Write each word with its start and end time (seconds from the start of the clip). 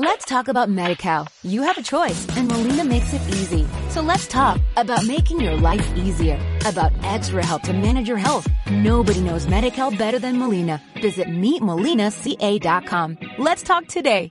Let's 0.00 0.24
talk 0.26 0.46
about 0.46 0.68
MediCal. 0.68 1.26
You 1.42 1.62
have 1.62 1.76
a 1.76 1.82
choice 1.82 2.24
and 2.36 2.46
Molina 2.46 2.84
makes 2.84 3.12
it 3.12 3.20
easy. 3.30 3.66
So 3.88 4.00
let's 4.00 4.28
talk 4.28 4.60
about 4.76 5.04
making 5.04 5.40
your 5.40 5.56
life 5.56 5.84
easier, 5.96 6.38
about 6.64 6.92
extra 7.02 7.44
help 7.44 7.62
to 7.62 7.72
manage 7.72 8.06
your 8.06 8.16
health. 8.16 8.46
Nobody 8.70 9.20
knows 9.20 9.46
MediCal 9.46 9.98
better 9.98 10.20
than 10.20 10.38
Molina. 10.38 10.80
Visit 11.02 11.26
meetmolinaca.com. 11.26 13.18
Let's 13.38 13.64
talk 13.64 13.88
today. 13.88 14.30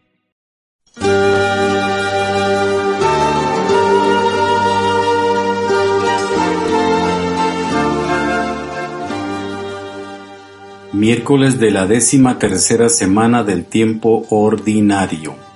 Miércoles 10.93 11.59
de 11.59 11.71
la 11.71 11.85
décima 11.85 12.39
tercera 12.39 12.87
semana 12.87 13.43
del 13.43 13.65
tiempo 13.65 14.25
ordinario. 14.29 15.46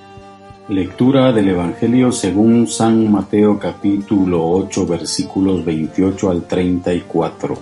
Lectura 0.71 1.33
del 1.33 1.49
Evangelio 1.49 2.13
según 2.13 2.66
San 2.66 3.11
Mateo 3.11 3.59
capítulo 3.59 4.49
8 4.49 4.85
versículos 4.85 5.66
28 5.66 6.30
al 6.30 6.47
34. 6.47 7.57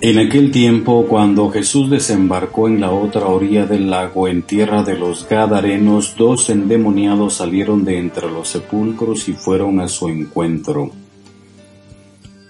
En 0.00 0.18
aquel 0.20 0.52
tiempo, 0.52 1.04
cuando 1.08 1.50
Jesús 1.50 1.90
desembarcó 1.90 2.68
en 2.68 2.80
la 2.80 2.92
otra 2.92 3.26
orilla 3.26 3.66
del 3.66 3.90
lago, 3.90 4.28
en 4.28 4.42
tierra 4.42 4.84
de 4.84 4.96
los 4.96 5.28
Gadarenos, 5.28 6.14
dos 6.16 6.48
endemoniados 6.50 7.34
salieron 7.34 7.84
de 7.84 7.98
entre 7.98 8.30
los 8.30 8.46
sepulcros 8.46 9.28
y 9.28 9.32
fueron 9.32 9.80
a 9.80 9.88
su 9.88 10.08
encuentro 10.08 10.92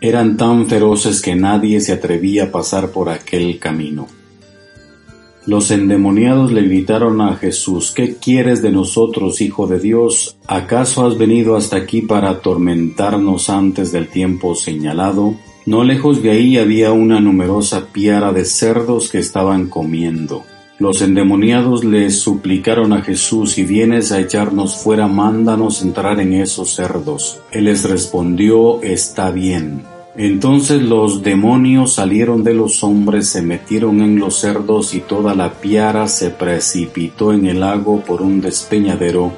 eran 0.02 0.36
tan 0.36 0.66
feroces 0.66 1.22
que 1.22 1.36
nadie 1.36 1.80
se 1.80 1.92
atrevía 1.92 2.44
a 2.44 2.50
pasar 2.50 2.90
por 2.90 3.08
aquel 3.08 3.60
camino. 3.60 4.08
Los 5.44 5.72
endemoniados 5.72 6.52
le 6.52 6.62
gritaron 6.62 7.20
a 7.20 7.34
Jesús, 7.34 7.90
¿qué 7.90 8.14
quieres 8.14 8.62
de 8.62 8.70
nosotros, 8.70 9.40
Hijo 9.40 9.66
de 9.66 9.80
Dios? 9.80 10.36
¿Acaso 10.46 11.04
has 11.04 11.18
venido 11.18 11.56
hasta 11.56 11.76
aquí 11.76 12.00
para 12.00 12.30
atormentarnos 12.30 13.50
antes 13.50 13.90
del 13.90 14.06
tiempo 14.06 14.54
señalado? 14.54 15.34
No 15.66 15.82
lejos 15.82 16.22
de 16.22 16.30
ahí 16.30 16.58
había 16.58 16.92
una 16.92 17.20
numerosa 17.20 17.88
piara 17.92 18.32
de 18.32 18.44
cerdos 18.44 19.10
que 19.10 19.18
estaban 19.18 19.68
comiendo. 19.68 20.44
Los 20.78 21.02
endemoniados 21.02 21.84
le 21.84 22.10
suplicaron 22.10 22.92
a 22.92 23.02
Jesús, 23.02 23.52
si 23.52 23.64
vienes 23.64 24.12
a 24.12 24.20
echarnos 24.20 24.76
fuera, 24.76 25.08
mándanos 25.08 25.82
entrar 25.82 26.20
en 26.20 26.34
esos 26.34 26.74
cerdos. 26.74 27.40
Él 27.50 27.64
les 27.64 27.88
respondió, 27.88 28.80
está 28.82 29.30
bien. 29.30 29.91
Entonces 30.16 30.82
los 30.82 31.22
demonios 31.22 31.94
salieron 31.94 32.44
de 32.44 32.52
los 32.52 32.84
hombres, 32.84 33.28
se 33.28 33.40
metieron 33.40 34.02
en 34.02 34.18
los 34.18 34.38
cerdos 34.38 34.94
y 34.94 35.00
toda 35.00 35.34
la 35.34 35.54
piara 35.54 36.06
se 36.06 36.28
precipitó 36.28 37.32
en 37.32 37.46
el 37.46 37.60
lago 37.60 38.00
por 38.00 38.20
un 38.20 38.42
despeñadero 38.42 39.32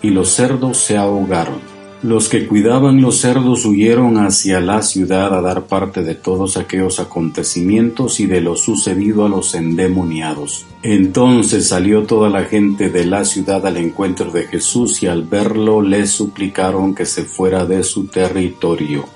y 0.00 0.10
los 0.10 0.30
cerdos 0.30 0.78
se 0.78 0.96
ahogaron. 0.96 1.74
Los 2.02 2.28
que 2.28 2.46
cuidaban 2.46 3.00
los 3.00 3.16
cerdos 3.16 3.64
huyeron 3.64 4.18
hacia 4.18 4.60
la 4.60 4.82
ciudad 4.82 5.32
a 5.34 5.40
dar 5.40 5.64
parte 5.64 6.02
de 6.02 6.14
todos 6.14 6.58
aquellos 6.58 7.00
acontecimientos 7.00 8.20
y 8.20 8.26
de 8.26 8.42
lo 8.42 8.56
sucedido 8.56 9.24
a 9.24 9.30
los 9.30 9.54
endemoniados. 9.54 10.66
Entonces 10.82 11.68
salió 11.68 12.02
toda 12.02 12.28
la 12.28 12.44
gente 12.44 12.90
de 12.90 13.06
la 13.06 13.24
ciudad 13.24 13.66
al 13.66 13.78
encuentro 13.78 14.30
de 14.30 14.44
Jesús 14.46 15.02
y 15.02 15.06
al 15.06 15.22
verlo 15.22 15.80
le 15.80 16.06
suplicaron 16.06 16.94
que 16.94 17.06
se 17.06 17.24
fuera 17.24 17.64
de 17.64 17.82
su 17.82 18.06
territorio. 18.06 19.13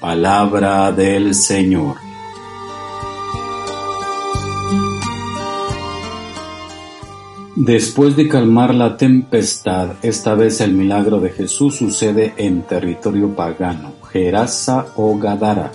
Palabra 0.00 0.92
del 0.92 1.34
Señor. 1.34 1.96
Después 7.54 8.16
de 8.16 8.26
calmar 8.26 8.74
la 8.74 8.96
tempestad, 8.96 9.96
esta 10.00 10.34
vez 10.34 10.62
el 10.62 10.72
milagro 10.72 11.20
de 11.20 11.28
Jesús 11.28 11.76
sucede 11.76 12.32
en 12.38 12.62
territorio 12.62 13.36
pagano, 13.36 13.92
Gerasa 14.10 14.86
o 14.96 15.18
Gadara. 15.18 15.70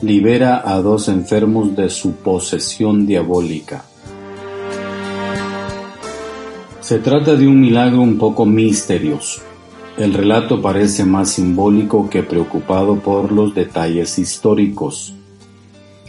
Libera 0.00 0.62
a 0.64 0.82
dos 0.82 1.06
enfermos 1.06 1.76
de 1.76 1.88
su 1.88 2.16
posesión 2.16 3.06
diabólica. 3.06 3.84
Se 6.80 6.98
trata 6.98 7.36
de 7.36 7.46
un 7.46 7.60
milagro 7.60 8.00
un 8.00 8.18
poco 8.18 8.44
misterioso. 8.44 9.51
El 9.96 10.14
relato 10.14 10.62
parece 10.62 11.04
más 11.04 11.32
simbólico 11.32 12.08
que 12.08 12.22
preocupado 12.22 12.96
por 12.96 13.30
los 13.30 13.54
detalles 13.54 14.18
históricos. 14.18 15.12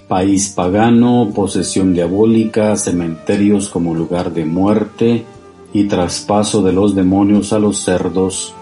País 0.08 0.50
pagano, 0.50 1.32
posesión 1.36 1.94
diabólica, 1.94 2.78
cementerios 2.78 3.68
como 3.68 3.94
lugar 3.94 4.32
de 4.32 4.46
muerte 4.46 5.26
y 5.74 5.86
traspaso 5.86 6.62
de 6.62 6.72
los 6.72 6.96
demonios 6.96 7.52
a 7.52 7.60
los 7.60 7.80
cerdos, 7.80 8.54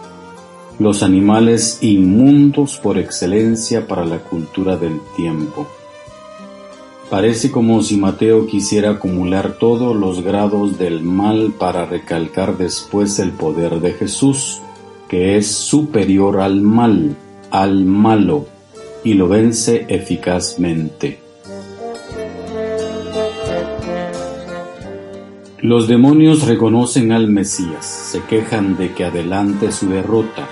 los 0.79 1.03
animales 1.03 1.83
inmundos 1.83 2.77
por 2.77 2.97
excelencia 2.97 3.87
para 3.87 4.05
la 4.05 4.19
cultura 4.19 4.75
del 4.75 4.99
tiempo. 5.15 5.67
Parece 7.11 7.51
como 7.51 7.83
si 7.83 7.97
Mateo 7.97 8.47
quisiera 8.47 8.91
acumular 8.91 9.57
todos 9.59 9.95
los 9.95 10.23
grados 10.23 10.79
del 10.79 11.03
mal 11.03 11.53
para 11.59 11.85
recalcar 11.85 12.57
después 12.57 13.19
el 13.19 13.31
poder 13.31 13.81
de 13.81 13.91
Jesús 13.91 14.61
que 15.11 15.35
es 15.35 15.51
superior 15.51 16.39
al 16.39 16.61
mal, 16.61 17.17
al 17.49 17.83
malo, 17.83 18.45
y 19.03 19.15
lo 19.15 19.27
vence 19.27 19.85
eficazmente. 19.89 21.19
Los 25.59 25.89
demonios 25.89 26.47
reconocen 26.47 27.11
al 27.11 27.27
Mesías, 27.27 27.85
se 27.85 28.21
quejan 28.23 28.77
de 28.77 28.93
que 28.93 29.03
adelante 29.03 29.73
su 29.73 29.89
derrota, 29.89 30.47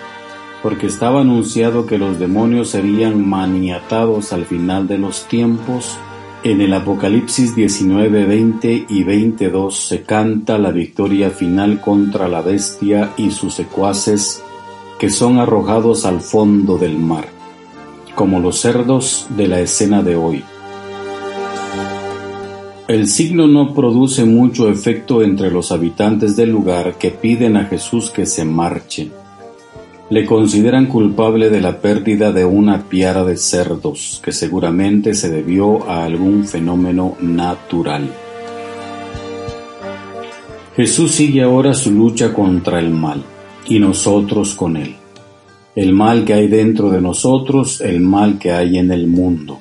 porque 0.61 0.87
estaba 0.87 1.21
anunciado 1.21 1.85
que 1.85 1.97
los 1.97 2.19
demonios 2.19 2.71
serían 2.71 3.25
maniatados 3.25 4.33
al 4.33 4.43
final 4.43 4.89
de 4.89 4.97
los 4.97 5.23
tiempos. 5.29 5.97
En 6.43 6.59
el 6.59 6.73
Apocalipsis 6.73 7.55
19, 7.55 8.25
20 8.25 8.87
y 8.89 9.03
22 9.05 9.79
se 9.79 10.01
canta 10.03 10.57
la 10.57 10.71
victoria 10.71 11.29
final 11.29 11.79
contra 11.79 12.27
la 12.27 12.41
bestia 12.41 13.13
y 13.15 13.31
sus 13.31 13.53
secuaces 13.53 14.43
que 14.99 15.09
son 15.09 15.39
arrojados 15.39 16.05
al 16.05 16.19
fondo 16.19 16.77
del 16.77 16.99
mar, 16.99 17.29
como 18.15 18.41
los 18.41 18.59
cerdos 18.59 19.27
de 19.29 19.47
la 19.47 19.61
escena 19.61 20.03
de 20.03 20.17
hoy. 20.17 20.43
El 22.89 23.07
signo 23.07 23.47
no 23.47 23.73
produce 23.73 24.25
mucho 24.25 24.69
efecto 24.69 25.23
entre 25.23 25.51
los 25.51 25.71
habitantes 25.71 26.35
del 26.35 26.49
lugar 26.49 26.95
que 26.95 27.11
piden 27.11 27.55
a 27.55 27.65
Jesús 27.65 28.11
que 28.11 28.25
se 28.25 28.43
marche. 28.43 29.09
Le 30.09 30.25
consideran 30.25 30.87
culpable 30.87 31.49
de 31.49 31.61
la 31.61 31.79
pérdida 31.79 32.33
de 32.33 32.43
una 32.43 32.89
piara 32.89 33.23
de 33.23 33.37
cerdos, 33.37 34.19
que 34.21 34.33
seguramente 34.33 35.13
se 35.13 35.29
debió 35.29 35.89
a 35.89 36.03
algún 36.03 36.45
fenómeno 36.45 37.15
natural. 37.21 38.09
Jesús 40.75 41.11
sigue 41.11 41.43
ahora 41.43 41.73
su 41.73 41.91
lucha 41.91 42.33
contra 42.33 42.79
el 42.79 42.89
mal 42.89 43.23
y 43.69 43.79
nosotros 43.79 44.55
con 44.55 44.75
él. 44.75 44.95
El 45.75 45.93
mal 45.93 46.25
que 46.25 46.33
hay 46.33 46.47
dentro 46.47 46.89
de 46.89 46.99
nosotros, 46.99 47.79
el 47.79 48.01
mal 48.01 48.37
que 48.37 48.51
hay 48.51 48.77
en 48.77 48.91
el 48.91 49.07
mundo. 49.07 49.59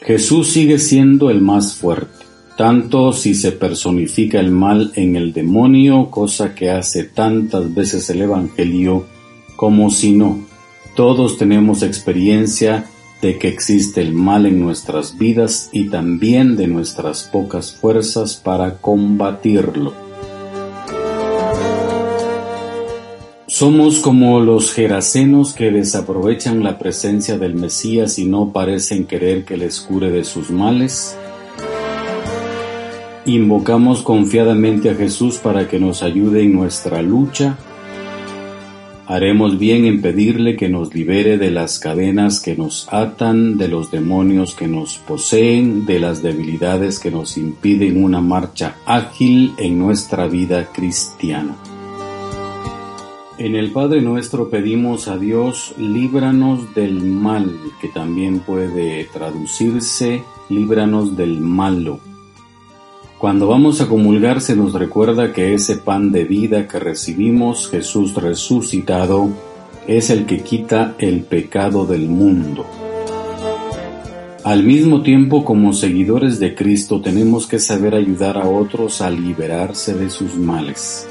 Jesús 0.00 0.48
sigue 0.48 0.78
siendo 0.78 1.30
el 1.30 1.40
más 1.40 1.74
fuerte, 1.74 2.24
tanto 2.56 3.12
si 3.12 3.34
se 3.34 3.52
personifica 3.52 4.40
el 4.40 4.50
mal 4.50 4.90
en 4.96 5.14
el 5.16 5.32
demonio, 5.32 6.10
cosa 6.10 6.54
que 6.54 6.70
hace 6.70 7.04
tantas 7.04 7.72
veces 7.72 8.10
el 8.10 8.22
Evangelio, 8.22 9.06
como 9.56 9.90
si 9.90 10.12
no. 10.12 10.40
Todos 10.96 11.38
tenemos 11.38 11.82
experiencia 11.82 12.86
de 13.20 13.38
que 13.38 13.48
existe 13.48 14.00
el 14.00 14.12
mal 14.12 14.46
en 14.46 14.60
nuestras 14.60 15.16
vidas 15.16 15.70
y 15.72 15.88
también 15.88 16.56
de 16.56 16.66
nuestras 16.66 17.24
pocas 17.24 17.72
fuerzas 17.72 18.36
para 18.36 18.78
combatirlo. 18.78 20.03
Somos 23.54 24.00
como 24.00 24.40
los 24.40 24.72
gerasenos 24.72 25.52
que 25.52 25.70
desaprovechan 25.70 26.64
la 26.64 26.76
presencia 26.76 27.38
del 27.38 27.54
Mesías 27.54 28.18
y 28.18 28.24
no 28.24 28.50
parecen 28.50 29.04
querer 29.04 29.44
que 29.44 29.56
les 29.56 29.80
cure 29.80 30.10
de 30.10 30.24
sus 30.24 30.50
males. 30.50 31.16
Invocamos 33.26 34.02
confiadamente 34.02 34.90
a 34.90 34.96
Jesús 34.96 35.36
para 35.36 35.68
que 35.68 35.78
nos 35.78 36.02
ayude 36.02 36.42
en 36.42 36.52
nuestra 36.52 37.00
lucha. 37.00 37.56
Haremos 39.06 39.56
bien 39.56 39.84
en 39.84 40.02
pedirle 40.02 40.56
que 40.56 40.68
nos 40.68 40.92
libere 40.92 41.38
de 41.38 41.52
las 41.52 41.78
cadenas 41.78 42.40
que 42.40 42.56
nos 42.56 42.88
atan, 42.92 43.56
de 43.56 43.68
los 43.68 43.92
demonios 43.92 44.56
que 44.56 44.66
nos 44.66 44.98
poseen, 44.98 45.86
de 45.86 46.00
las 46.00 46.24
debilidades 46.24 46.98
que 46.98 47.12
nos 47.12 47.36
impiden 47.36 48.02
una 48.02 48.20
marcha 48.20 48.78
ágil 48.84 49.54
en 49.58 49.78
nuestra 49.78 50.26
vida 50.26 50.72
cristiana. 50.72 51.54
En 53.36 53.56
el 53.56 53.72
Padre 53.72 54.00
nuestro 54.00 54.48
pedimos 54.48 55.08
a 55.08 55.18
Dios, 55.18 55.74
líbranos 55.76 56.72
del 56.72 57.02
mal, 57.02 57.50
que 57.80 57.88
también 57.88 58.38
puede 58.38 59.02
traducirse, 59.12 60.22
líbranos 60.48 61.16
del 61.16 61.40
malo. 61.40 61.98
Cuando 63.18 63.48
vamos 63.48 63.80
a 63.80 63.88
comulgar 63.88 64.40
se 64.40 64.54
nos 64.54 64.72
recuerda 64.72 65.32
que 65.32 65.52
ese 65.52 65.78
pan 65.78 66.12
de 66.12 66.22
vida 66.22 66.68
que 66.68 66.78
recibimos, 66.78 67.68
Jesús 67.68 68.14
resucitado, 68.14 69.30
es 69.88 70.10
el 70.10 70.26
que 70.26 70.44
quita 70.44 70.94
el 71.00 71.24
pecado 71.24 71.86
del 71.86 72.08
mundo. 72.08 72.64
Al 74.44 74.62
mismo 74.62 75.02
tiempo, 75.02 75.44
como 75.44 75.72
seguidores 75.72 76.38
de 76.38 76.54
Cristo, 76.54 77.00
tenemos 77.00 77.48
que 77.48 77.58
saber 77.58 77.96
ayudar 77.96 78.38
a 78.38 78.48
otros 78.48 79.00
a 79.00 79.10
liberarse 79.10 79.94
de 79.94 80.08
sus 80.08 80.36
males. 80.36 81.08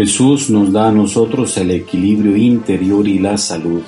Jesús 0.00 0.48
nos 0.48 0.72
da 0.72 0.88
a 0.88 0.92
nosotros 0.92 1.58
el 1.58 1.72
equilibrio 1.72 2.34
interior 2.34 3.06
y 3.06 3.18
la 3.18 3.36
salud 3.36 3.82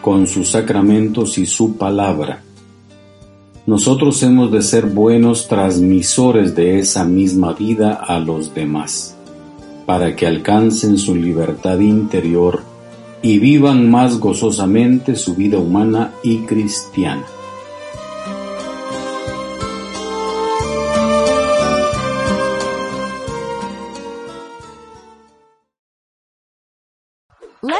con 0.00 0.26
sus 0.26 0.52
sacramentos 0.52 1.36
y 1.36 1.44
su 1.44 1.76
palabra. 1.76 2.42
Nosotros 3.66 4.22
hemos 4.22 4.50
de 4.50 4.62
ser 4.62 4.86
buenos 4.86 5.46
transmisores 5.46 6.56
de 6.56 6.78
esa 6.78 7.04
misma 7.04 7.52
vida 7.52 7.92
a 7.92 8.18
los 8.18 8.54
demás, 8.54 9.14
para 9.84 10.16
que 10.16 10.26
alcancen 10.26 10.96
su 10.96 11.14
libertad 11.14 11.78
interior 11.80 12.62
y 13.20 13.38
vivan 13.38 13.90
más 13.90 14.18
gozosamente 14.18 15.16
su 15.16 15.34
vida 15.34 15.58
humana 15.58 16.14
y 16.22 16.46
cristiana. 16.46 17.26